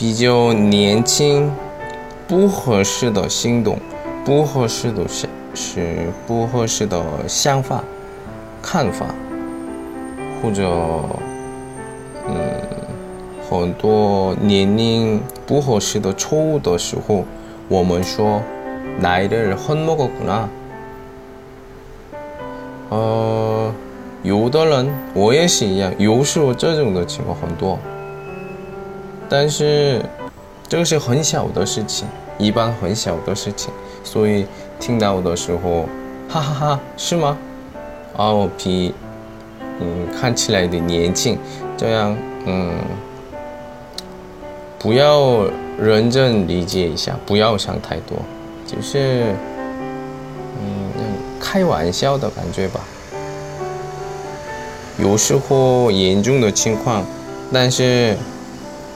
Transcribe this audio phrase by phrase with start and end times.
[0.00, 1.50] 比较年轻，
[2.28, 3.78] 不合适的行动，
[4.24, 7.82] 不合适的想是不合适的想法、
[8.62, 9.06] 看法，
[10.42, 10.70] 或者
[12.28, 12.34] 嗯，
[13.48, 17.24] 很多年龄不合适的错误的时候，
[17.68, 18.42] 我们说
[19.00, 20.48] 나이를헛먹었구 나。
[22.88, 23.72] 呃，
[24.22, 27.78] 有的人我也是一样，有时候这种的情况很多，
[29.33, 30.03] 但是
[30.67, 32.05] 这个是很小的事情，
[32.37, 33.71] 一般很小的事情，
[34.03, 34.45] 所以
[34.77, 35.87] 听到的时候，
[36.27, 37.37] 哈哈哈，是吗？
[38.17, 38.93] 哦，比
[39.79, 41.37] 嗯看起来的年轻，
[41.77, 42.73] 这样嗯，
[44.77, 45.45] 不要
[45.79, 48.17] 认真理解一下，不要想太多，
[48.67, 49.33] 就是
[50.59, 50.91] 嗯
[51.39, 52.81] 开玩笑的感觉吧。
[54.99, 57.05] 有时候严重的情况，
[57.53, 58.17] 但是